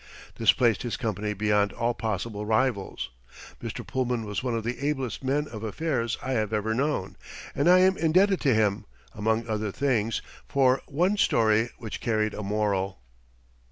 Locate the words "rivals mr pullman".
2.43-4.25